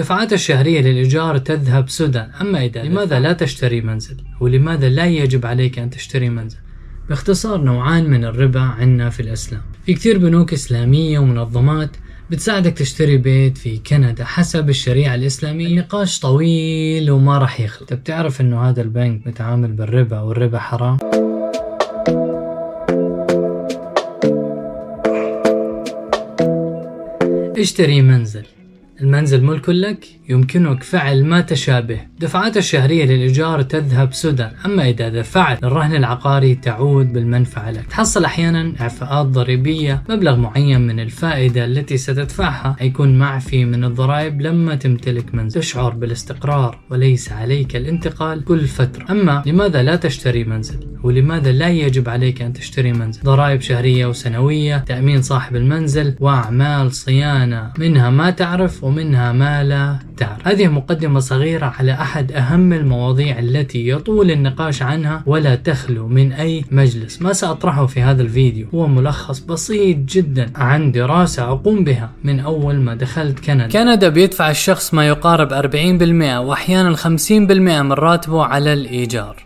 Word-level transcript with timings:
دفعات 0.00 0.32
الشهرية 0.32 0.80
للإيجار 0.80 1.38
تذهب 1.38 1.88
سدى. 1.88 2.24
أما 2.40 2.64
إذا 2.64 2.82
لماذا؟ 2.82 3.20
لا 3.20 3.32
تشتري 3.32 3.80
منزل؟ 3.80 4.16
ولماذا 4.40 4.88
لا 4.88 5.06
يجب 5.06 5.46
عليك 5.46 5.78
أن 5.78 5.90
تشتري 5.90 6.28
منزل؟ 6.28 6.58
باختصار 7.08 7.60
نوعان 7.60 8.10
من 8.10 8.24
الربا 8.24 8.60
عندنا 8.60 9.10
في 9.10 9.20
الإسلام. 9.20 9.62
في 9.86 9.94
كثير 9.94 10.18
بنوك 10.18 10.52
إسلامية 10.52 11.18
ومنظمات 11.18 11.90
بتساعدك 12.30 12.72
تشتري 12.72 13.16
بيت 13.16 13.58
في 13.58 13.78
كندا 13.78 14.24
حسب 14.24 14.68
الشريعة 14.68 15.14
الإسلامية. 15.14 15.66
النقاش 15.66 16.20
طويل 16.20 17.10
وما 17.10 17.38
راح 17.38 17.60
يخلص. 17.60 17.88
طب 17.88 18.04
تعرف 18.04 18.40
إنه 18.40 18.60
هذا 18.60 18.82
البنك 18.82 19.26
متعامل 19.26 19.72
بالربا 19.72 20.20
والربا 20.20 20.58
حرام؟ 20.58 20.98
اشتري 27.58 28.02
منزل. 28.02 28.44
المنزل 29.02 29.44
ملك 29.44 29.68
لك 29.68 30.06
يمكنك 30.28 30.82
فعل 30.82 31.24
ما 31.24 31.40
تشابه. 31.40 32.00
دفعات 32.18 32.56
الشهرية 32.56 33.04
للإيجار 33.04 33.62
تذهب 33.62 34.12
سدى. 34.12 34.48
أما 34.66 34.88
إذا 34.88 35.08
دفعت 35.08 35.62
للرهن 35.62 35.94
العقاري 35.96 36.54
تعود 36.54 37.12
بالمنفعة 37.12 37.70
لك. 37.70 37.86
تحصل 37.86 38.24
أحيانا 38.24 38.72
إعفاءات 38.80 39.26
ضريبية 39.26 40.02
مبلغ 40.08 40.36
معين 40.36 40.80
من 40.80 41.00
الفائدة 41.00 41.64
التي 41.64 41.96
ستدفعها. 41.96 42.76
يكون 42.80 43.18
معفي 43.18 43.64
من 43.64 43.84
الضرائب 43.84 44.40
لما 44.40 44.74
تمتلك 44.74 45.34
منزل. 45.34 45.60
تشعر 45.60 45.90
بالاستقرار 45.90 46.78
وليس 46.90 47.32
عليك 47.32 47.76
الانتقال 47.76 48.44
كل 48.44 48.60
فترة. 48.60 49.06
أما 49.10 49.42
لماذا 49.46 49.82
لا 49.82 49.96
تشتري 49.96 50.44
منزل؟ 50.44 50.78
ولماذا 51.02 51.52
لا 51.52 51.68
يجب 51.68 52.08
عليك 52.08 52.42
أن 52.42 52.52
تشتري 52.52 52.92
منزل؟ 52.92 53.22
ضرائب 53.24 53.60
شهرية 53.60 54.06
وسنوية 54.06 54.78
تأمين 54.78 55.22
صاحب 55.22 55.56
المنزل 55.56 56.14
وأعمال 56.20 56.92
صيانة. 56.92 57.72
منها 57.78 58.10
ما 58.10 58.30
تعرف 58.30 58.84
ومنها 58.90 59.32
ما 59.32 59.64
لا 59.64 59.96
تعرف. 60.16 60.48
هذه 60.48 60.68
مقدمة 60.68 61.20
صغيرة 61.20 61.66
على 61.78 61.92
أحد 61.92 62.32
أهم 62.32 62.72
المواضيع 62.72 63.38
التي 63.38 63.88
يطول 63.88 64.30
النقاش 64.30 64.82
عنها 64.82 65.22
ولا 65.26 65.54
تخلو 65.54 66.08
من 66.08 66.32
أي 66.32 66.64
مجلس. 66.70 67.22
ما 67.22 67.32
سأطرحه 67.32 67.86
في 67.86 68.02
هذا 68.02 68.22
الفيديو. 68.22 68.66
هو 68.74 68.86
ملخص 68.86 69.38
بسيط 69.38 69.96
جدا 69.96 70.50
عن 70.56 70.92
دراسة 70.92 71.42
أقوم 71.42 71.84
بها 71.84 72.10
من 72.24 72.40
أول 72.40 72.76
ما 72.80 72.94
دخلت 72.94 73.40
كندا. 73.40 73.66
كندا 73.68 74.08
بيدفع 74.08 74.50
الشخص 74.50 74.94
ما 74.94 75.08
يقارب 75.08 75.52
40% 75.52 76.38
وأحيانا 76.38 76.96
50% 76.96 77.82
من 77.82 77.92
راتبه 77.92 78.44
على 78.44 78.72
الإيجار. 78.72 79.36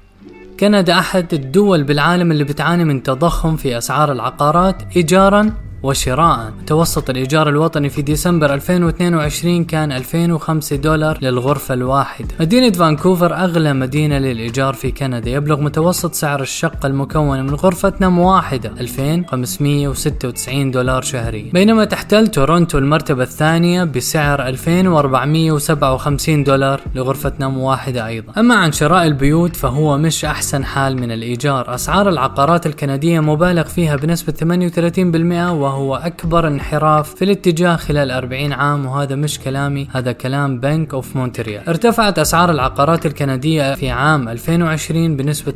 كندا 0.61 0.99
أحد 0.99 1.35
الدول 1.35 1.83
بالعالم 1.85 2.33
اللي 2.33 2.45
بتعاني 2.45 2.85
من 2.85 3.03
تضخم 3.03 3.57
في 3.57 3.79
أسعار 3.79 4.13
العقارات 4.13 4.83
إيجارا 4.97 5.53
وشراء. 5.85 6.53
متوسط 6.63 7.11
الإيجار 7.11 7.49
الوطني 7.49 7.89
في 7.89 8.03
ديسمبر 8.03 8.55
2022 8.55 9.65
كان 9.65 9.93
2005 9.93 10.77
دولار 10.77 11.19
للغرفة 11.23 11.75
الواحدة 11.75 12.29
مدينة 12.41 12.73
فانكوفر 12.73 13.35
أغلى 13.35 13.73
مدينة 13.73 14.19
للإيجار 14.19 14.75
في 14.75 14.91
كندا. 14.91 15.31
يبلغ 15.31 15.61
متوسط 15.61 16.15
سعر 16.15 16.43
الشقة 16.43 16.87
المكونة 16.87 17.43
من 17.43 17.55
غرفة 17.55 17.93
نوم 18.01 18.19
واحدة 18.19 18.73
2596 18.81 20.71
دولار 20.71 21.03
شهريا 21.03 21.53
بينما 21.53 21.85
تحتل 21.85 22.27
تورونتو 22.27 22.79
المرتبة 22.79 23.23
الثانية 23.23 23.85
بسعر 23.85 24.49
2457 24.49 26.45
دولار 26.45 26.81
لغرفة 26.95 27.33
نوم 27.41 27.59
واحدة 27.59 28.07
أيضا. 28.07 28.33
أما 28.39 28.55
عن 28.55 28.73
شراء 28.73 29.07
البيوت 29.07 29.57
فهو 29.57 29.99
مش 29.99 30.25
أحسن 30.25 30.65
حال 30.65 30.97
من 30.97 31.13
الإيجار. 31.13 31.75
أسعار 31.75 32.09
العقارات 32.09 32.67
الكندية 32.67 33.21
مبالغ 33.21 33.65
فيها 33.65 33.97
بنسبة 33.97 34.33
38% 34.33 35.53
وهو 35.53 35.74
وهو 35.75 35.97
أكبر 35.97 36.49
انحراف 36.49 37.15
في 37.15 37.25
الاتجاه 37.25 37.77
خلال 37.77 38.11
40 38.11 38.53
عام 38.53 38.87
وهذا 38.87 39.15
مش 39.15 39.39
كلامي 39.39 39.89
هذا 39.93 40.13
كلام 40.13 40.61
بنك 40.61 40.95
أوف 40.95 41.17
مونتريال 41.17 41.69
ارتفعت 41.69 42.19
أسعار 42.19 42.51
العقارات 42.51 43.07
الكندية 43.07 43.75
في 43.75 43.91
عام 43.91 44.29
2020 44.29 45.17
بنسبة 45.17 45.55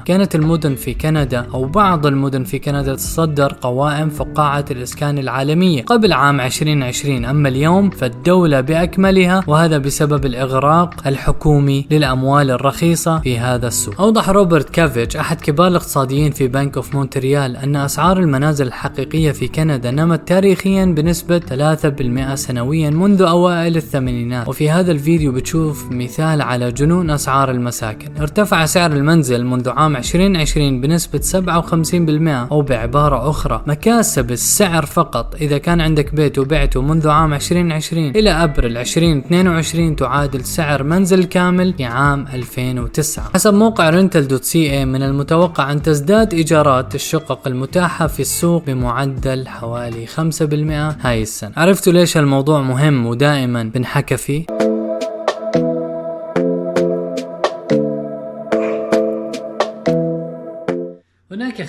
57% 0.00 0.04
كانت 0.04 0.34
المدن 0.34 0.74
في 0.74 0.94
كندا 0.94 1.46
أو 1.54 1.64
بعض 1.64 2.06
المدن 2.06 2.44
في 2.44 2.58
كندا 2.58 2.94
تصدر 2.94 3.56
قوائم 3.60 4.08
فقاعة 4.08 4.64
الإسكان 4.70 5.18
العالمية 5.18 5.82
قبل 5.82 6.12
عام 6.12 6.40
2020 6.40 7.24
أما 7.24 7.48
اليوم 7.48 7.90
فالدولة 7.90 8.60
بأكملها 8.60 9.44
وهذا 9.46 9.78
بسبب 9.78 10.26
الإغراق 10.26 10.94
الحكومي 11.06 11.86
للأموال 11.90 12.50
الرخيصة 12.50 13.18
في 13.18 13.38
هذا 13.38 13.66
السوق. 13.66 14.00
أوضح 14.00 14.28
روبرت 14.28 14.70
كافيتش 14.70 15.16
أحد 15.16 15.40
كبار 15.40 15.68
الاقتصاديين 15.68 16.32
في 16.32 16.48
بنك 16.48 16.76
أوف 16.76 16.94
مونتريال 16.94 17.56
أن 17.56 17.76
أسعار 17.76 18.18
المنازل 18.18 18.57
المنازل 18.60 18.66
الحقيقية 18.66 19.32
في 19.32 19.48
كندا 19.48 19.90
نمت 19.90 20.28
تاريخيا 20.28 20.84
بنسبة 20.84 21.38
3% 21.38 22.34
سنويا 22.34 22.90
منذ 22.90 23.22
أوائل 23.22 23.76
الثمانينات. 23.76 24.48
وفي 24.48 24.70
هذا 24.70 24.92
الفيديو 24.92 25.32
بتشوف 25.32 25.90
مثال 25.90 26.42
على 26.42 26.72
جنون 26.72 27.10
أسعار 27.10 27.50
المساكن. 27.50 28.08
ارتفع 28.20 28.66
سعر 28.66 28.92
المنزل 28.92 29.44
منذ 29.44 29.68
عام 29.68 29.96
2020 29.96 30.80
بنسبة 30.80 31.20
57% 31.20 32.52
أو 32.52 32.62
بعبارة 32.62 33.30
أخرى. 33.30 33.62
مكاسب 33.66 34.30
السعر 34.30 34.86
فقط. 34.86 35.34
إذا 35.34 35.58
كان 35.58 35.80
عندك 35.80 36.14
بيت 36.14 36.38
وبعته 36.38 36.82
منذ 36.82 37.08
عام 37.08 37.34
2020 37.34 38.10
إلى 38.16 38.30
أبريل 38.30 38.76
2022 38.76 39.96
تعادل 39.96 40.44
سعر 40.44 40.82
منزل 40.82 41.24
كامل 41.24 41.74
في 41.76 41.84
عام 41.84 42.26
2009 42.34 43.30
حسب 43.34 43.54
موقع 43.54 44.08
سي 44.42 44.70
اي 44.70 44.84
من 44.84 45.02
المتوقع 45.02 45.72
أن 45.72 45.82
تزداد 45.82 46.34
إيجارات 46.34 46.94
الشقق 46.94 47.46
المتاحة 47.46 48.06
في 48.06 48.20
السوق 48.20 48.47
السوق 48.48 48.64
بمعدل 48.66 49.48
حوالي 49.48 50.06
5% 50.06 51.06
هاي 51.06 51.22
السنة. 51.22 51.52
عرفتوا 51.56 51.92
ليش 51.92 52.16
الموضوع 52.16 52.60
مهم 52.60 53.06
ودائما 53.06 53.62
بنحكى 53.62 54.16
فيه؟ 54.16 54.57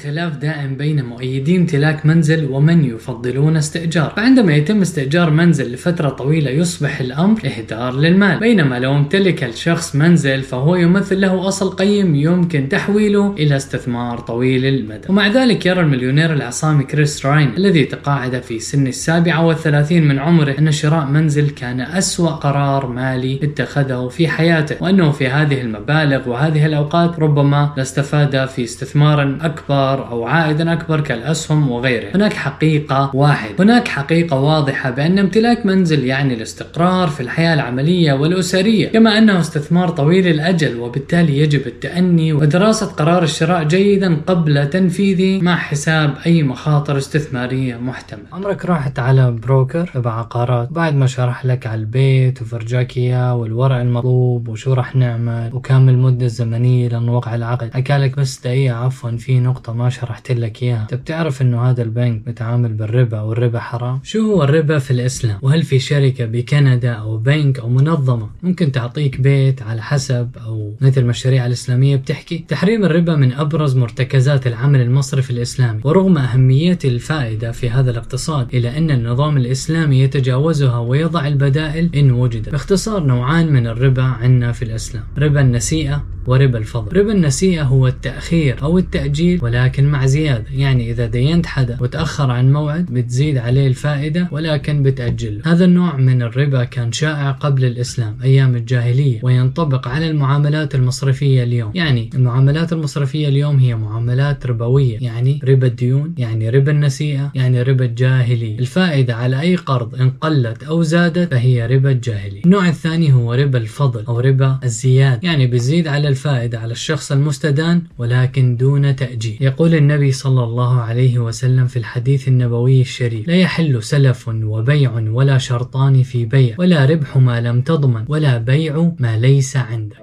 خلاف 0.04 0.38
دائم 0.38 0.76
بين 0.76 1.06
مؤيدي 1.06 1.58
امتلاك 1.58 2.06
منزل 2.06 2.46
ومن 2.52 2.86
يفضلون 2.86 3.58
استئجار. 3.58 4.14
فعندما 4.16 4.56
يتم 4.56 4.82
استئجار 4.82 5.30
منزل 5.30 5.74
لفترة 5.74 6.10
طويلة 6.10 6.52
يصبح 6.52 7.00
الأمر 7.00 7.40
إهدار 7.46 7.94
للمال. 7.94 8.40
بينما 8.40 8.80
لو 8.80 8.96
امتلك 8.96 9.44
الشخص 9.44 9.96
منزل 9.96 10.42
فهو 10.42 10.76
يمثل 10.76 11.22
له 11.22 11.48
أصل 11.48 11.70
قيم 11.70 12.16
يمكن 12.16 12.70
تحويله 12.70 13.34
إلى 13.34 13.56
استثمار 13.56 14.18
طويل 14.18 14.66
المدى. 14.66 15.08
ومع 15.10 15.28
ذلك 15.28 15.66
يرى 15.66 15.82
المليونير 15.82 16.34
العصامي 16.34 16.84
كريس 16.84 17.26
راين 17.26 17.54
الذي 17.58 17.86
تقاعد 17.86 18.42
في 18.42 18.60
سن 18.60 18.88
السابعة 18.88 19.46
والثلاثين 19.46 20.08
من 20.08 20.20
عمره 20.20 20.56
أن 20.60 20.72
شراء 20.72 21.06
منزل 21.06 21.50
كان 21.50 21.82
أسوأ 21.82 22.30
قرار 22.30 22.88
مالي 22.88 23.40
اتخذه 23.44 24.08
في 24.08 24.28
حياته 24.28 24.76
وأنه 24.82 25.12
في 25.12 25.28
هذه 25.28 25.62
المبالغ 25.62 26.30
وهذه 26.30 26.66
الأوقات 26.66 27.20
ربما 27.20 27.74
لاستفاد 27.78 28.46
في 28.46 28.64
استثمار 28.64 29.38
أكبر 29.42 29.89
أو 29.98 30.28
عائدا 30.28 30.74
أكبر 30.74 31.02
كالأسهم 31.02 31.72
وغيرها. 31.72 32.16
هناك 32.16 32.34
حقيقة 32.34 33.12
واحد 33.14 33.50
هناك 33.60 33.88
حقيقة 33.88 34.40
واضحة 34.40 34.90
بأن 34.90 35.20
امتلاك 35.20 35.66
منزل 35.66 36.04
يعني 36.04 36.34
الاستقرار 36.34 37.08
في 37.08 37.20
الحياة 37.20 37.54
العملية 37.54 38.14
والأسرية 38.14 38.88
كما 38.88 39.18
أنه 39.18 39.40
استثمار 39.40 39.90
طويل 39.90 40.28
الأجل 40.28 40.80
وبالتالي 40.80 41.38
يجب 41.38 41.68
التأني 41.68 42.34
ودراسة 42.34 42.86
قرار 42.86 43.24
الشراء 43.24 43.64
جيدا 43.64 44.18
قبل 44.28 44.70
تنفيذه 44.70 45.42
مع 45.42 45.56
حساب 45.56 46.14
أي 46.26 46.44
مخاطر 46.44 46.98
استثمارية 46.98 47.76
محتملة. 47.76 48.26
عمرك 48.34 48.66
رحت 48.66 49.00
على 49.00 49.32
بروكر؟ 49.32 49.92
تبع 49.94 50.20
عقارات. 50.20 50.72
بعد 50.72 50.96
ما 50.96 51.08
شرح 51.08 51.46
لك 51.46 51.68
على 51.68 51.82
البيت 51.82 52.42
وفرجاك 52.42 52.98
إياه 52.98 53.36
والورق 53.36 53.76
المطلوب 53.76 54.48
وشو 54.48 54.74
راح 54.74 54.96
نعمل 54.96 55.50
وكم 55.54 55.90
المدة 55.90 56.26
الزمنية 56.26 56.90
لنوقع 56.90 57.36
العقد 57.36 57.74
حكالك 57.74 58.20
بس 58.20 58.40
دقيقة 58.40 58.76
عفوا 58.76 59.12
في 59.12 59.40
نقطة 59.40 59.74
ما 59.80 59.90
شرحت 59.90 60.32
لك 60.32 60.64
إياها. 60.64 60.82
أنت 60.82 60.94
بتعرف 60.94 61.42
إنه 61.42 61.70
هذا 61.70 61.82
البنك 61.84 62.28
متعامل 62.28 62.74
بالربا 62.74 63.22
والربا 63.22 63.60
حرام؟ 63.60 64.00
شو 64.04 64.20
هو 64.32 64.44
الربا 64.44 64.80
في 64.80 64.92
الإسلام؟ 64.92 65.40
وهل 65.42 65.64
في 65.64 65.80
شركة 65.80 66.26
بكندا 66.26 66.92
أو 66.92 67.18
بنك 67.18 67.60
أو 67.60 67.70
منظمة 67.70 68.30
ممكن 68.44 68.72
تعطيك 68.72 69.22
بيت 69.22 69.62
على 69.62 69.82
حسب 69.82 70.30
أو 70.46 70.76
مثل 70.82 71.04
ما 71.04 71.12
الشريعة 71.12 71.46
الإسلامية 71.46 71.96
بتحكي؟ 71.96 72.46
تحريم 72.48 72.86
الربا 72.86 73.16
من 73.16 73.34
أبرز 73.34 73.78
مرتكزات 73.78 74.48
العمل 74.48 74.82
المصرفي 74.82 75.30
الإسلامي 75.32 75.82
ورغم 75.84 76.18
أهمية 76.18 76.80
الفائدة 76.86 77.52
في 77.52 77.70
هذا 77.70 77.92
الاقتصاد 77.92 78.56
إلا 78.56 78.78
أن 78.78 78.92
النظام 78.92 79.38
الإسلامي 79.38 80.00
يتجاوزها 80.00 80.80
ويضع 80.80 81.28
البدائل 81.28 81.90
إن 81.96 82.12
وجدت 82.12 82.50
باختصار 82.50 83.04
نوعان 83.04 83.54
من 83.54 83.68
الربا 83.68 84.04
عندنا 84.04 84.52
في 84.52 84.62
الإسلام. 84.62 85.04
ربا 85.18 85.42
النسيئة 85.42 86.04
وربا 86.30 86.58
الفضل. 86.58 86.98
ربا 86.98 87.12
النسيئة 87.12 87.64
هو 87.64 87.88
التأخير 87.88 88.62
أو 88.62 88.78
التأجيل 88.78 89.40
ولكن 89.44 89.86
مع 89.86 90.06
زيادة. 90.06 90.46
يعني 90.52 90.92
إذا 90.92 91.06
دينت 91.06 91.46
حدا 91.46 91.78
وتأخر 91.82 92.32
عن 92.32 92.54
موعد 92.54 92.86
بتزيد 92.86 93.38
عليه 93.38 93.68
الفائدة 93.68 94.28
ولكن 94.32 94.84
بتأجل. 94.84 95.42
هذا 95.46 95.66
النوع 95.66 95.96
من 95.96 96.22
الربا 96.22 96.64
كان 96.64 96.92
شائع 96.92 97.32
قبل 97.32 97.66
الإسلام 97.66 98.18
أيام 98.24 98.56
الجاهلية 98.56 99.20
وينطبق 99.24 99.88
على 99.88 100.10
المعاملات 100.10 100.76
المصرفية 100.76 101.44
اليوم. 101.44 101.72
يعني 101.76 102.10
المعاملات 102.16 102.74
المصرفية 102.74 103.28
اليوم 103.28 103.60
هي 103.60 103.76
معاملات 103.76 104.46
ربوية. 104.46 104.98
يعني 105.02 105.40
ربا 105.44 105.68
الديون 105.68 106.14
يعني 106.18 106.50
ربا 106.50 106.72
النسيئة 106.72 107.32
يعني 107.36 107.62
ربا 107.62 107.86
الجاهلية. 107.86 108.60
الفائدة 108.60 109.16
على 109.16 109.42
أي 109.42 109.56
قرض 109.56 109.96
إن 109.96 110.10
قلت 110.10 110.64
أو 110.64 110.82
زادت 110.82 111.32
فهي 111.32 111.68
ربا 111.68 111.92
الجاهلية. 111.92 112.42
النوع 112.46 112.68
الثاني 112.70 113.14
هو 113.14 113.34
ربا 113.34 113.58
الفضل 113.58 114.06
أو 114.06 114.20
ربا 114.20 114.60
الزيادة. 114.64 115.20
يعني 115.24 115.48
بيزيد 115.48 115.88
على 115.88 116.19
الفائدة 116.20 116.60
على 116.60 116.72
الشخص 116.72 117.12
المستدان 117.12 117.82
ولكن 117.98 118.58
دون 118.58 118.96
تأجيل. 118.96 119.38
يقول 119.42 119.76
النبي 119.76 120.12
صلى 120.12 120.44
الله 120.44 120.82
عليه 120.82 121.20
وسلم 121.20 121.68
في 121.68 121.80
الحديث 121.80 122.28
النبوي 122.28 122.82
الشريف 122.82 123.28
لا 123.28 123.36
يحل 123.36 123.84
سلف 123.84 124.28
وبيع 124.28 124.92
ولا 124.92 125.38
شرطان 125.38 126.04
في 126.04 126.26
بيع 126.26 126.56
ولا 126.60 126.86
ربح 126.86 127.18
ما 127.18 127.42
لم 127.42 127.62
تضمن 127.62 128.06
ولا 128.08 128.38
بيع 128.38 128.92
ما 129.00 129.18
ليس 129.18 129.58
عندك. 129.58 129.98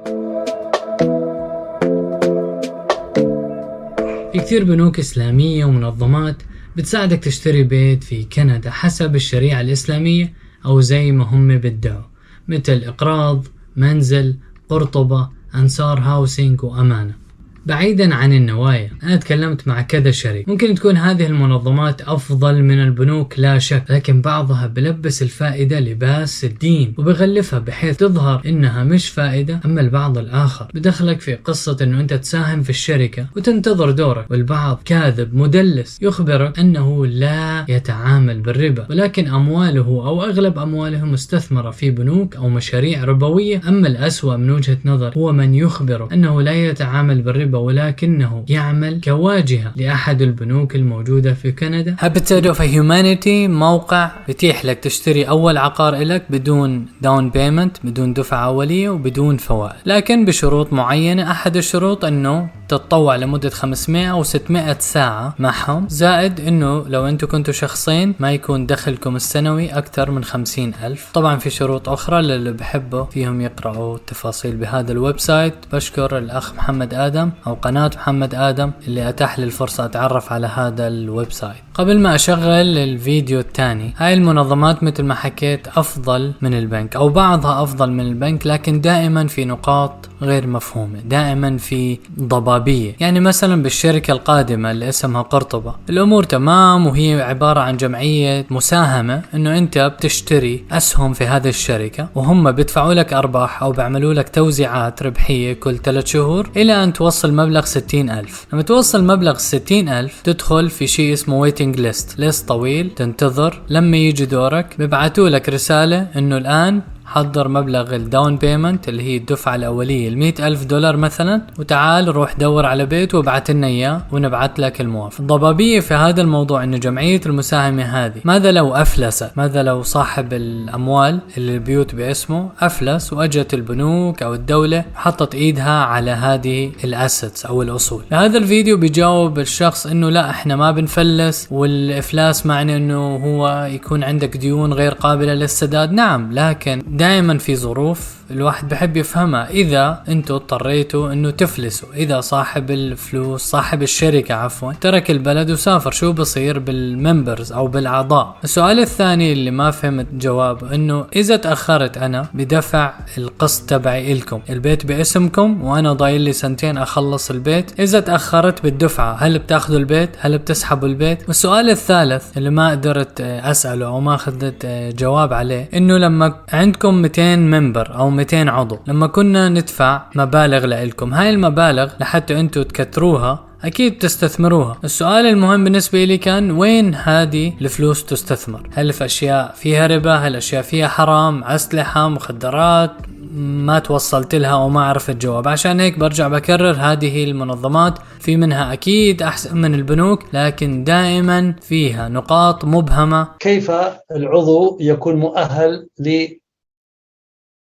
في 4.32 4.38
كثير 4.38 4.64
بنوك 4.64 4.98
إسلامية 4.98 5.64
ومنظمات 5.64 6.36
بتساعدك 6.76 7.18
تشتري 7.18 7.62
بيت 7.62 8.04
في 8.04 8.24
كندا 8.24 8.70
حسب 8.70 9.14
الشريعة 9.14 9.60
الإسلامية 9.60 10.32
أو 10.66 10.80
زي 10.80 11.12
ما 11.12 11.24
هم 11.24 11.58
بدعوا 11.58 12.04
مثل 12.48 12.82
إقراض 12.84 13.46
منزل 13.76 14.36
قرطبة 14.68 15.36
أنصار 15.56 16.00
هاوسينج 16.00 16.64
وأمانة. 16.64 17.25
بعيدا 17.66 18.14
عن 18.14 18.32
النوايا. 18.32 18.90
أنا 19.02 19.16
تكلمت 19.16 19.68
مع 19.68 19.82
كذا 19.82 20.10
شريك. 20.10 20.48
ممكن 20.48 20.74
تكون 20.74 20.96
هذه 20.96 21.26
المنظمات 21.26 22.00
أفضل 22.02 22.62
من 22.62 22.82
البنوك 22.82 23.38
لا 23.38 23.58
شك. 23.58 23.84
لكن 23.90 24.20
بعضها 24.20 24.66
بلبس 24.66 25.22
الفائدة 25.22 25.80
لباس 25.80 26.44
الدين 26.44 26.94
وبغلفها 26.98 27.58
بحيث 27.58 27.96
تظهر 27.96 28.42
إنها 28.46 28.84
مش 28.84 29.08
فائدة 29.08 29.60
أما 29.64 29.80
البعض 29.80 30.18
الآخر. 30.18 30.66
بدخلك 30.74 31.20
في 31.20 31.34
قصة 31.34 31.76
إنه 31.82 32.00
أنت 32.00 32.14
تساهم 32.14 32.62
في 32.62 32.70
الشركة 32.70 33.26
وتنتظر 33.36 33.90
دورك 33.90 34.30
والبعض 34.30 34.80
كاذب 34.84 35.34
مدلس 35.34 35.98
يخبرك 36.02 36.58
أنه 36.58 37.06
لا 37.06 37.64
يتعامل 37.68 38.40
بالربا. 38.40 38.86
ولكن 38.90 39.26
أمواله 39.28 39.86
أو 40.06 40.24
أغلب 40.24 40.58
أمواله 40.58 41.04
مستثمرة 41.04 41.70
في 41.70 41.90
بنوك 41.90 42.36
أو 42.36 42.48
مشاريع 42.48 43.04
ربوية. 43.04 43.60
أما 43.68 43.88
الأسوأ 43.88 44.36
من 44.36 44.50
وجهة 44.50 44.78
نظر 44.84 45.12
هو 45.16 45.32
من 45.32 45.54
يخبرك 45.54 46.12
أنه 46.12 46.42
لا 46.42 46.52
يتعامل 46.52 47.22
بالربا 47.22 47.55
ولكنه 47.58 48.44
يعمل 48.48 49.00
كواجهة 49.04 49.72
لأحد 49.76 50.22
البنوك 50.22 50.76
الموجودة 50.76 51.34
في 51.34 51.52
كندا. 51.52 51.96
Habitat 52.00 52.44
of 52.44 52.58
Humanity 52.58 53.50
موقع 53.50 54.10
بتيح 54.28 54.64
لك 54.64 54.78
تشتري 54.78 55.24
أول 55.24 55.56
عقار 55.56 55.96
لك 55.96 56.22
بدون 56.30 56.86
down 57.00 57.30
payment 57.30 57.76
بدون 57.84 58.12
دفعة 58.12 58.46
أولية 58.46 58.88
وبدون 58.88 59.36
فوائد. 59.36 59.76
لكن 59.86 60.24
بشروط 60.24 60.72
معينة 60.72 61.30
أحد 61.30 61.56
الشروط 61.56 62.04
أنه 62.04 62.48
تتطوع 62.68 63.16
لمدة 63.16 63.50
500 63.50 64.10
أو 64.10 64.22
600 64.22 64.76
ساعة 64.78 65.34
معهم. 65.38 65.86
زائد 65.88 66.40
أنه 66.40 66.84
لو 66.88 67.08
أنتم 67.08 67.26
كنتوا 67.26 67.52
شخصين 67.52 68.14
ما 68.20 68.32
يكون 68.32 68.66
دخلكم 68.66 69.16
السنوي 69.16 69.70
أكثر 69.70 70.10
من 70.10 70.24
50 70.24 70.74
ألف. 70.84 71.10
طبعا 71.14 71.36
في 71.36 71.50
شروط 71.50 71.88
أخرى 71.88 72.22
للي 72.22 72.52
بحبوا 72.52 73.04
فيهم 73.04 73.40
يقرأوا 73.40 73.96
التفاصيل 73.96 74.56
بهذا 74.56 74.92
ال 74.92 75.20
website. 75.20 75.54
بشكر 75.72 76.18
الأخ 76.18 76.54
محمد 76.54 76.94
آدم 76.94 77.30
أو 77.46 77.54
قناة 77.54 77.90
محمد 77.96 78.34
آدم 78.34 78.70
اللي 78.86 79.08
أتاح 79.08 79.38
لي 79.38 79.44
الفرصة 79.44 79.84
أتعرف 79.84 80.32
على 80.32 80.46
هذا 80.46 80.88
ال 80.88 81.32
website. 81.32 81.65
قبل 81.78 81.98
ما 81.98 82.14
أشغل 82.14 82.78
الفيديو 82.78 83.40
الثاني 83.40 83.94
هاي 83.96 84.14
المنظمات 84.14 84.82
مثل 84.82 85.02
ما 85.02 85.14
حكيت 85.14 85.68
أفضل 85.68 86.32
من 86.42 86.54
البنك 86.54 86.96
أو 86.96 87.08
بعضها 87.08 87.62
أفضل 87.62 87.90
من 87.90 88.00
البنك 88.00 88.46
لكن 88.46 88.80
دائما 88.80 89.26
في 89.26 89.44
نقاط 89.44 90.08
غير 90.22 90.46
مفهومة 90.46 90.98
دائما 91.00 91.58
في 91.58 91.98
ضبابية. 92.20 92.96
يعني 93.00 93.20
مثلا 93.20 93.62
بالشركة 93.62 94.12
القادمة 94.12 94.70
اللي 94.70 94.88
اسمها 94.88 95.22
قرطبة 95.22 95.74
الأمور 95.90 96.22
تمام 96.22 96.86
وهي 96.86 97.22
عبارة 97.22 97.60
عن 97.60 97.76
جمعية 97.76 98.46
مساهمة 98.50 99.22
أنه 99.34 99.58
أنت 99.58 99.78
بتشتري 99.78 100.64
أسهم 100.72 101.12
في 101.12 101.26
هذه 101.26 101.48
الشركة 101.48 102.08
وهم 102.14 102.52
بيدفعوا 102.52 102.94
لك 102.94 103.12
أرباح 103.12 103.62
أو 103.62 103.72
بيعملوا 103.72 104.14
لك 104.14 104.28
توزيعات 104.28 105.02
ربحية 105.02 105.52
كل 105.52 105.78
ثلاث 105.78 106.06
شهور 106.06 106.50
إلى 106.56 106.84
أن 106.84 106.92
توصل 106.92 107.32
مبلغ 107.32 107.64
ستين 107.64 108.10
ألف. 108.10 108.46
لما 108.52 108.62
توصل 108.62 109.04
مبلغ 109.04 109.36
ستين 109.36 109.88
ألف 109.88 110.20
تدخل 110.24 110.70
في 110.70 110.86
شيء 110.86 111.12
اسمه 111.12 111.40
waiting 111.66 111.80
list 111.80 112.18
list 112.18 112.48
طويل 112.48 112.90
تنتظر. 112.96 113.62
لما 113.68 113.96
يجي 113.96 114.26
دورك 114.26 114.74
بيبعتوا 114.78 115.28
لك 115.28 115.48
رسالة 115.48 116.08
إنه 116.16 116.36
الآن 116.36 116.82
حضر 117.06 117.48
مبلغ 117.48 117.94
ال 117.94 118.03
down 118.03 118.36
payment 118.36 118.88
اللي 118.88 119.02
هي 119.02 119.16
الدفعة 119.16 119.54
الأولية 119.54 120.08
ال 120.08 120.26
ألف 120.40 120.64
دولار 120.64 120.96
مثلا 120.96 121.42
وتعال 121.58 122.08
روح 122.08 122.32
دور 122.34 122.66
على 122.66 122.86
بيت 122.86 123.14
وابعت 123.14 123.50
لنا 123.50 123.66
إياه 123.66 124.02
ونبعت 124.12 124.58
لك 124.58 124.80
الموافق. 124.80 125.20
الضبابية 125.20 125.80
في 125.80 125.94
هذا 125.94 126.20
الموضوع 126.20 126.64
إنه 126.64 126.76
جمعية 126.76 127.20
المساهمة 127.26 127.82
هذه 127.82 128.20
ماذا 128.24 128.52
لو 128.52 128.74
أفلست؟ 128.74 129.30
ماذا 129.36 129.62
لو 129.62 129.82
صاحب 129.82 130.32
الأموال 130.32 131.20
اللي 131.36 131.54
البيوت 131.54 131.94
باسمه 131.94 132.48
أفلس 132.60 133.12
وأجت 133.12 133.54
البنوك 133.54 134.22
أو 134.22 134.34
الدولة 134.34 134.84
حطت 134.94 135.34
إيدها 135.34 135.84
على 135.84 136.10
هذه 136.10 136.72
ال 136.84 136.93
assets 136.93 137.46
أو 137.46 137.62
الأصول؟ 137.62 138.02
لهذا 138.12 138.38
الفيديو 138.38 138.76
بيجاوب 138.76 139.38
الشخص 139.38 139.86
إنه 139.86 140.10
لا 140.10 140.30
إحنا 140.30 140.56
ما 140.56 140.70
بنفلس 140.70 141.48
والإفلاس 141.50 142.46
معنى 142.46 142.76
إنه 142.76 143.16
هو 143.16 143.68
يكون 143.70 144.04
عندك 144.04 144.36
ديون 144.36 144.72
غير 144.72 144.92
قابلة 144.92 145.34
للسداد. 145.34 145.92
نعم 145.92 146.32
لكن 146.32 146.82
دائما 146.96 147.38
في 147.38 147.56
ظروف 147.56 148.14
الواحد 148.30 148.68
بحب 148.68 148.96
يفهمها. 148.96 149.50
إذا 149.50 150.02
أنتوا 150.08 150.36
اضطريتوا 150.36 151.12
إنه 151.12 151.30
تفلسوا. 151.30 151.88
إذا 151.94 152.20
صاحب 152.20 152.70
الفلوس 152.70 153.40
صاحب 153.42 153.82
الشركة 153.82 154.34
عفوا 154.34 154.72
ترك 154.72 155.10
البلد 155.10 155.50
وسافر 155.50 155.90
شو 155.90 156.12
بصير 156.12 156.58
بال 156.58 156.79
members 156.79 157.52
أو 157.52 157.66
بالأعضاء؟ 157.66 158.36
السؤال 158.44 158.78
الثاني 158.78 159.32
اللي 159.32 159.50
ما 159.50 159.70
فهمت 159.70 160.06
جوابه 160.12 160.74
إنه 160.74 161.06
إذا 161.16 161.36
تأخرت 161.36 161.98
أنا 161.98 162.26
بدفع 162.34 162.92
القسط 163.18 163.70
تبعي 163.70 164.14
لكم 164.14 164.40
البيت 164.50 164.86
باسمكم 164.86 165.64
وأنا 165.64 165.92
ضايل 165.92 166.20
لي 166.20 166.32
سنتين 166.32 166.78
أخلص 166.78 167.30
البيت. 167.30 167.80
إذا 167.80 168.00
تأخرت 168.00 168.62
بالدفعة 168.62 169.14
هل 169.14 169.38
بتأخذوا 169.38 169.78
البيت؟ 169.78 170.10
هل 170.18 170.38
بتسحبوا 170.38 170.88
البيت؟ 170.88 171.18
والسؤال 171.26 171.70
الثالث 171.70 172.36
اللي 172.36 172.50
ما 172.50 172.70
قدرت 172.70 173.20
أسأله 173.20 173.86
أو 173.86 174.00
ما 174.00 174.14
أخذت 174.14 174.66
جواب 174.98 175.32
عليه 175.32 175.68
إنه 175.74 175.98
لما 175.98 176.34
عندكم 176.52 176.94
200 176.94 177.36
ممبر 177.36 177.94
أو 177.94 178.10
200 178.16 178.48
عضو. 178.48 178.78
لما 178.86 179.06
كنا 179.06 179.48
ندفع 179.48 180.02
مبالغ 180.14 180.66
لكم 180.66 181.14
هاي 181.14 181.30
المبالغ 181.30 181.92
لحتى 182.00 182.40
أنتم 182.40 182.62
تكتروها 182.62 183.46
أكيد 183.64 183.98
تستثمروها. 183.98 184.76
السؤال 184.84 185.26
المهم 185.26 185.64
بالنسبة 185.64 186.04
لي 186.04 186.18
كان 186.18 186.50
وين 186.50 186.94
هذه 186.94 187.52
الفلوس 187.60 188.04
تستثمر؟ 188.04 188.68
هل 188.72 188.92
في 188.92 189.04
أشياء 189.04 189.54
فيها 189.56 189.86
ربا؟ 189.86 190.14
هل 190.14 190.36
أشياء 190.36 190.62
فيها 190.62 190.88
حرام؟ 190.88 191.44
اسلحة 191.44 192.08
مخدرات؟ 192.08 192.90
ما 193.36 193.78
توصلت 193.78 194.34
لها 194.34 194.54
وما 194.54 194.84
عرفت 194.84 195.16
جواب 195.16 195.48
عشان 195.48 195.80
هيك 195.80 195.98
برجع 195.98 196.28
بكرر 196.28 196.76
هذه 196.78 197.24
المنظمات 197.24 197.98
في 198.20 198.36
منها 198.36 198.72
أكيد 198.72 199.22
أحسن 199.22 199.56
من 199.56 199.74
البنوك 199.74 200.22
لكن 200.32 200.84
دائما 200.84 201.54
فيها 201.60 202.08
نقاط 202.08 202.64
مبهمة. 202.64 203.28
كيف 203.38 203.72
العضو 204.16 204.78
يكون 204.80 205.16
مؤهل 205.16 205.88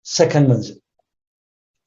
سكن 0.08 0.48
منزل. 0.48 0.80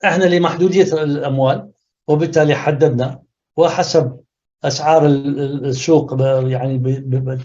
إحنا 0.06 0.24
لمحدوديه 0.24 1.04
الأموال 1.04 1.72
وبالتالي 2.08 2.56
حددنا 2.56 3.24
وحسب 3.58 4.20
أسعار 4.64 5.06
السوق 5.06 6.22
يعني 6.52 6.96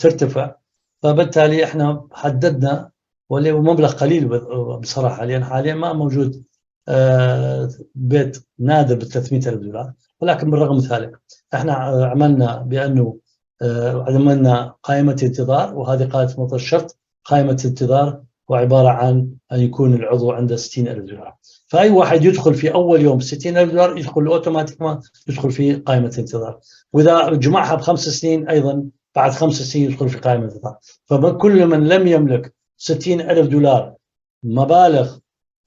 ترتفع 0.00 0.54
فبالتالي 1.02 1.64
إحنا 1.64 2.08
حددنا 2.12 2.90
ومبلغ 3.30 3.92
قليل 3.92 4.28
بصراحة 4.78 5.24
لأن 5.24 5.44
حاليا 5.44 5.74
ما 5.74 5.92
موجود 5.92 6.44
آه، 6.88 7.70
بيت 7.94 8.46
نادر 8.58 8.94
ب 8.94 9.04
300 9.04 9.48
الف 9.48 9.60
دولار 9.60 9.92
ولكن 10.20 10.50
بالرغم 10.50 10.78
ذلك 10.78 11.20
إحنا 11.54 11.72
عملنا 12.04 12.56
بأنه 12.56 13.18
آه، 13.62 14.04
عملنا 14.08 14.74
قائمة 14.82 15.16
انتظار 15.22 15.74
وهذه 15.74 16.04
قائمة 16.04 16.54
الشرط 16.54 16.98
قائمة 17.24 17.62
انتظار 17.64 18.22
وعبارة 18.48 18.88
عن 18.88 19.28
أن 19.52 19.60
يكون 19.60 19.94
العضو 19.94 20.32
عنده 20.32 20.56
60 20.56 20.88
ألف 20.88 21.04
دولار. 21.04 21.34
فأي 21.66 21.90
واحد 21.90 22.24
يدخل 22.24 22.54
في 22.54 22.74
أول 22.74 23.00
يوم 23.00 23.20
60 23.20 23.56
ألف 23.56 23.70
دولار 23.70 23.98
يدخل 23.98 24.26
أوتوماتيكما 24.26 25.00
يدخل 25.28 25.50
في 25.50 25.74
قائمة 25.74 26.14
انتظار 26.18 26.58
وإذا 26.92 27.30
جمعها 27.30 27.74
بخمس 27.74 28.08
سنين 28.08 28.48
أيضا 28.48 28.84
بعد 29.14 29.30
خمس 29.30 29.54
سنين 29.54 29.90
يدخل 29.90 30.08
في 30.08 30.18
قائمة 30.18 30.44
انتظار 30.44 30.76
فكل 31.06 31.66
من 31.66 31.88
لم 31.88 32.06
يملك 32.06 32.54
60 32.76 33.20
ألف 33.20 33.48
دولار 33.48 33.94
مبالغ 34.42 35.16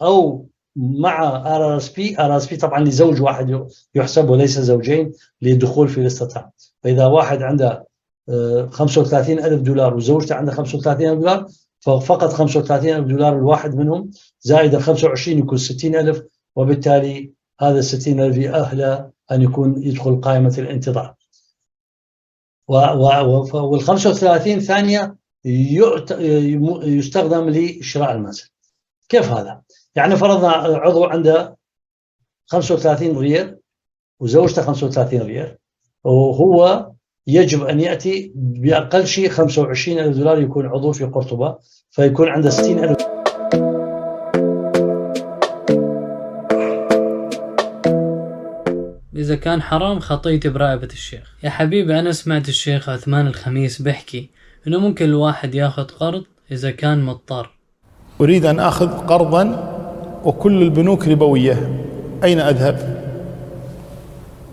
أو 0.02 0.48
مع 0.76 1.28
آر 1.56 1.78
إس 1.78 1.90
بي 1.90 2.20
آر 2.20 2.38
إس 2.38 2.48
بي 2.48 2.58
طبعا 2.58 2.84
لزوج 2.84 3.22
واحد 3.22 3.68
يحسب 3.96 4.30
وليس 4.30 4.60
زوجين 4.60 5.12
للدخول 5.42 5.88
في 5.88 6.02
الاستطاعه 6.02 6.52
فإذا 6.84 7.06
واحد 7.06 7.42
عنده 7.42 7.88
35 8.70 9.40
ألف 9.40 9.62
دولار 9.62 9.96
وزوجته 9.96 10.36
عندها 10.36 10.54
35 10.54 11.08
ألف 11.08 11.20
دولار 11.20 11.48
ففقط 11.80 12.34
35 12.34 12.90
ألف 12.90 13.08
دولار 13.08 13.38
الواحد 13.38 13.76
منهم 13.76 14.12
زائد 14.42 14.76
ال 14.76 14.84
25 14.84 15.38
يكون 15.38 15.58
60 15.58 15.96
ألف 15.96 16.22
وبالتالي 16.56 17.34
هذا 17.62 17.80
ال 17.80 17.84
60 17.84 18.20
ألف 18.20 18.38
يأهله 18.38 19.12
أن 19.32 19.42
يكون 19.42 19.84
يدخل 19.84 20.22
قائمة 20.22 20.56
الانتظار 20.58 21.14
وال 22.68 23.82
35 23.82 24.60
ثانية 24.60 25.16
يستخدم 26.86 27.50
لشراء 27.50 28.12
المنزل 28.12 28.50
كيف 29.10 29.32
هذا؟ 29.32 29.62
يعني 29.96 30.16
فرضنا 30.16 30.50
عضو 30.52 31.06
عنده 31.06 31.58
35 32.48 33.18
ريال 33.18 33.60
وزوجته 34.20 34.62
35 34.62 35.22
ريال 35.22 35.58
وهو 36.04 36.92
يجب 37.28 37.64
أن 37.64 37.80
يأتي 37.80 38.32
بأقل 38.36 39.08
شيء 39.08 39.30
25 39.30 40.00
ألف 40.00 40.18
دولار 40.18 40.42
يكون 40.42 40.66
عضو 40.66 40.92
في 40.92 41.04
قرطبة 41.06 41.58
فيكون 41.92 42.30
عنده 42.30 42.50
60 42.50 42.84
ألف. 42.84 42.98
إذا 49.16 49.36
كان 49.36 49.62
حرام 49.62 50.00
خطيت 50.00 50.48
برقبة 50.48 50.88
الشيخ. 50.94 51.34
يا 51.44 51.50
حبيبي 51.50 52.00
أنا 52.00 52.12
سمعت 52.12 52.50
الشيخ 52.50 52.90
عثمان 52.90 53.28
الخميس 53.28 53.82
بحكي 53.82 54.30
إنه 54.68 54.80
ممكن 54.80 55.06
الواحد 55.06 55.56
يأخذ 55.56 55.84
قرض 55.84 56.24
إذا 56.52 56.72
كان 56.72 57.04
مضطر. 57.04 57.50
أريد 58.22 58.46
أن 58.46 58.60
آخذ 58.60 58.88
قرضا 58.88 59.74
وكل 60.24 60.62
البنوك 60.62 61.08
ربوية. 61.08 61.86
أين 62.24 62.40
أذهب؟ 62.40 62.97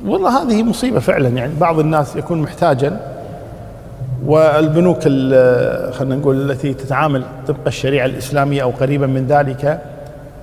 والله 0.05 0.43
هذه 0.43 0.63
مصيبة 0.63 1.01
فعلا 1.01 1.29
يعني 1.29 1.53
بعض 1.61 1.79
الناس 1.79 2.17
يكون 2.17 2.43
محتاجا 2.43 3.01
والبنوك 4.27 5.03
خلينا 5.93 6.17
نقول 6.17 6.51
التي 6.51 6.75
تتعامل 6.75 7.25
طبق 7.47 7.67
الشريعة 7.67 8.07
الإسلامية 8.07 8.63
أو 8.63 8.71
قريبا 8.71 9.07
من 9.07 9.27
ذلك 9.27 9.81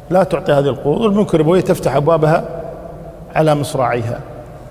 لا 0.10 0.24
تعطي 0.24 0.52
هذه 0.52 0.68
القروض 0.68 1.02
والبنوك 1.02 1.36
الربوية 1.36 1.62
تفتح 1.62 1.96
أبوابها 1.96 2.44
على 3.36 3.56
مصراعيها. 3.56 4.20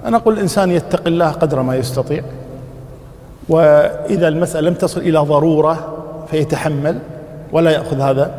أنا 0.05 0.17
أقول 0.17 0.35
الإنسان 0.35 0.71
يتقي 0.71 1.11
الله 1.11 1.31
قدر 1.31 1.63
ما 1.63 1.77
يستطيع 1.77 2.23
وإذا 3.49 4.29
المسألة 4.29 4.69
لم 4.69 4.75
تصل 4.75 5.01
إلى 5.01 5.19
ضرورة 5.19 5.97
فيتحمل 6.31 6.99
ولا 7.53 7.71
يأخذ 7.71 8.01
هذا 8.01 8.35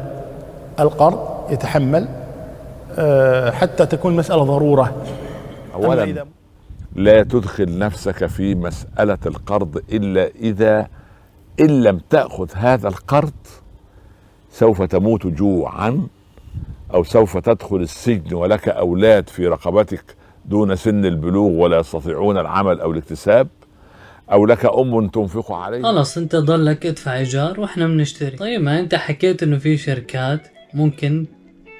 القرض 0.80 1.20
يتحمل 1.50 2.08
آه، 3.00 3.52
حتى 3.52 3.86
تكون 3.86 4.16
مسألة 4.16 4.44
ضرورة. 4.44 4.94
أولا 5.76 6.26
لا 6.96 7.24
تدخل 7.24 7.78
نفسك 7.78 8.26
في 8.26 8.56
مسألة 8.56 9.18
القرض 9.26 9.84
إلا 9.92 10.28
إذا 10.28 10.88
إن 11.60 11.84
لم 11.84 12.02
تأخذ 12.10 12.50
هذا 12.56 12.88
القرض 12.88 13.34
سوف 14.52 14.82
تموت 14.82 15.28
جوعا 15.28 16.08
أو 16.94 17.04
سوف 17.04 17.38
تدخل 17.38 17.76
السجن 17.76 18.34
ولك 18.34 18.70
أولاد 18.70 19.30
في 19.30 19.48
رقبتك 19.48 20.16
دون 20.46 20.76
سن 20.76 21.06
البلوغ 21.06 21.50
ولا 21.50 21.80
يستطيعون 21.80 22.38
العمل 22.38 22.80
أو 22.80 22.92
الاكتساب 22.92 23.48
أو 24.32 24.46
لك 24.46 24.66
أم 24.66 25.08
تنفق 25.08 25.52
عليها. 25.52 25.84
خلاص 25.84 26.18
انت 26.18 26.36
ضلك 26.36 26.86
ادفع 26.86 27.18
إيجار 27.18 27.60
وإحنا 27.60 27.88
بنشتري. 27.88 28.38
طيب 28.38 28.62
ما 28.62 28.80
أنت 28.80 28.96
حكيت 28.96 29.44
إنه 29.44 29.58
في 29.58 29.78
شركات 29.78 30.48
ممكن 30.74 31.26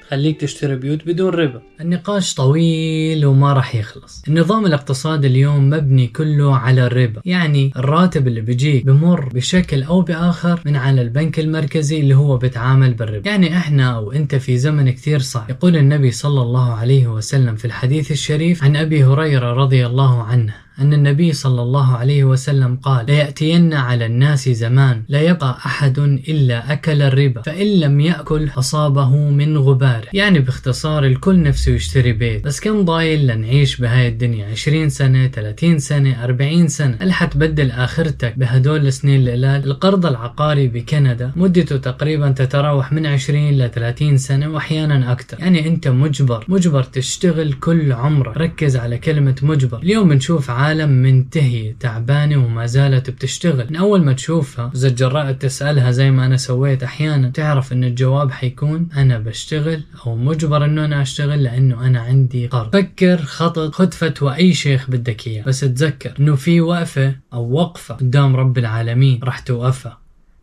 خليك 0.08 0.40
تشتري 0.40 0.76
بيوت 0.76 1.06
بدون 1.06 1.28
ربا. 1.34 1.62
النقاش 1.80 2.34
طويل 2.34 3.26
وما 3.26 3.52
راح 3.52 3.74
يخلص. 3.74 4.22
النظام 4.28 4.66
الاقتصادي 4.66 5.26
اليوم 5.26 5.70
مبني 5.70 6.06
كله 6.06 6.56
على 6.56 6.86
الربا. 6.86 7.20
يعني 7.24 7.72
الراتب 7.76 8.28
اللي 8.28 8.40
بيجيك 8.40 8.86
بمر 8.86 9.28
بشكل 9.34 9.82
أو 9.82 10.00
بآخر 10.00 10.60
من 10.66 10.76
على 10.76 11.02
البنك 11.02 11.40
المركزي 11.40 12.00
اللي 12.00 12.14
هو 12.14 12.36
بيتعامل 12.36 12.94
بالربا. 12.94 13.30
يعني 13.30 13.56
إحنا 13.56 13.94
أو 13.94 14.12
انت 14.12 14.34
في 14.34 14.58
زمن 14.58 14.90
كثير 14.90 15.18
صعب. 15.18 15.50
يقول 15.50 15.76
النبي 15.76 16.10
صلى 16.10 16.42
الله 16.42 16.72
عليه 16.72 17.06
وسلم 17.06 17.56
في 17.56 17.64
الحديث 17.64 18.10
الشريف 18.10 18.64
عن 18.64 18.76
أبي 18.76 19.04
هريرة 19.04 19.52
رضي 19.52 19.86
الله 19.86 20.22
عنه 20.22 20.54
أن 20.78 20.92
النبي 20.92 21.32
صلى 21.32 21.62
الله 21.62 21.96
عليه 21.96 22.24
وسلم 22.24 22.76
قال 22.76 23.06
ليأتين 23.06 23.74
على 23.74 24.06
الناس 24.06 24.48
زمان 24.48 25.02
لا 25.08 25.20
يبقى 25.20 25.56
أحد 25.66 25.98
إلا 26.28 26.72
أكل 26.72 27.02
الربا 27.02 27.42
فإن 27.42 27.80
لم 27.80 28.00
يأكل 28.00 28.50
أصابه 28.56 29.16
من 29.16 29.58
غباره 29.58 30.08
يعني 30.12 30.38
باختصار 30.38 31.04
الكل 31.06 31.42
نفسه 31.42 31.72
يشتري 31.72 32.12
بيت 32.12 32.44
بس 32.44 32.60
كم 32.60 32.84
ضايل 32.84 33.26
لنعيش 33.26 33.76
بهاي 33.80 34.08
الدنيا؟ 34.08 34.46
20 34.46 34.88
سنة 34.88 35.26
30 35.26 35.78
سنة 35.78 36.24
40 36.24 36.68
سنة؟ 36.68 36.96
هل 37.00 37.12
حتبدل 37.12 37.70
آخرتك 37.70 38.38
بهدول 38.38 38.86
السنين 38.86 39.28
القلال 39.28 39.64
القرض 39.64 40.06
العقاري 40.06 40.68
بكندا 40.68 41.32
مدته 41.36 41.76
تقريبا 41.76 42.30
تتراوح 42.30 42.92
من 42.92 43.06
20 43.06 43.50
ل 43.50 43.70
30 43.70 44.16
سنة 44.16 44.48
وأحيانا 44.48 45.12
أكثر. 45.12 45.40
يعني 45.40 45.68
أنت 45.68 45.88
مجبر 45.88 46.44
مجبر 46.48 46.82
تشتغل 46.82 47.52
كل 47.52 47.92
عمرك. 47.92 48.36
ركز 48.36 48.76
على 48.76 48.98
كلمة 48.98 49.34
مجبر. 49.42 49.78
اليوم 49.78 50.08
بنشوف 50.08 50.50
عالم 50.62 50.90
منتهية 50.90 51.76
تعبانة 51.80 52.44
وما 52.44 52.66
زالت 52.66 53.10
بتشتغل. 53.10 53.66
من 53.70 53.76
أول 53.76 54.04
ما 54.04 54.12
تشوفها 54.12 54.72
إذا 54.74 54.88
تجرأت 54.88 55.42
تسألها 55.42 55.90
زي 55.90 56.10
ما 56.10 56.26
أنا 56.26 56.36
سويت 56.36 56.82
أحيانا 56.82 57.30
تعرف 57.30 57.72
إن 57.72 57.84
الجواب 57.84 58.30
حيكون 58.30 58.88
أنا 58.96 59.18
بشتغل 59.18 59.84
أو 60.06 60.16
مجبر 60.16 60.64
إنه 60.64 60.84
أنا 60.84 61.02
أشتغل 61.02 61.42
لأنه 61.42 61.86
أنا 61.86 62.00
عندي 62.00 62.46
قرض. 62.46 62.72
فكر 62.72 63.16
خطط 63.16 63.74
خذ 63.74 63.92
فتوى 63.92 64.34
أي 64.34 64.54
شيخ 64.54 64.90
بدك 64.90 65.26
إياه. 65.26 65.44
بس 65.44 65.60
تذكر 65.60 66.14
إنه 66.20 66.34
في 66.36 66.60
وقفة 66.60 67.14
أو 67.32 67.52
وقفة 67.52 67.94
قدام 67.94 68.36
رب 68.36 68.58
العالمين 68.58 69.20
راح 69.22 69.38
توقفها. 69.38 69.98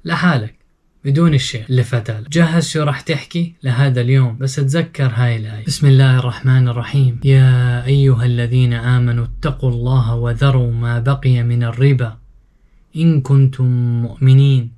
لحالك. 0.05 0.58
بدون 1.05 1.33
الشيء 1.33 1.65
اللي 1.69 1.83
فتال 1.83 2.29
جهز 2.29 2.67
شو 2.67 2.83
راح 2.83 3.01
تحكي 3.01 3.53
لهذا 3.63 4.01
اليوم 4.01 4.37
بس 4.37 4.55
تذكر 4.55 5.11
هاي 5.15 5.35
الآية. 5.35 5.65
بسم 5.65 5.87
الله 5.87 6.19
الرحمن 6.19 6.67
الرحيم. 6.67 7.19
يا 7.23 7.85
أيها 7.85 8.25
الذين 8.25 8.73
آمنوا 8.73 9.25
اتقوا 9.25 9.69
الله 9.71 10.15
وذروا 10.15 10.71
ما 10.71 10.99
بقي 10.99 11.43
من 11.43 11.63
الربا. 11.63 12.17
إن 12.95 13.21
كنتم 13.21 13.65
مؤمنين 14.01 14.71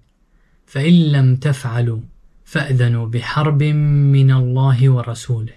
فإن 0.66 0.94
لم 0.94 1.36
تفعلوا 1.36 2.00
فأذنوا 2.46 3.08
بحرب 3.08 3.64
من 3.64 4.32
الله 4.32 4.90
ورسوله. 4.90 5.54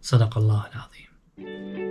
صدق 0.00 0.38
الله 0.38 0.64
العظيم. 0.72 1.87